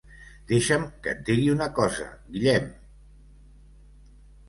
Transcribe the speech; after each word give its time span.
Deixa'm 0.51 0.87
que 1.03 1.13
et 1.17 1.21
digui 1.27 1.45
una 1.55 1.69
cosa, 1.81 2.09
Guillem! 2.39 2.69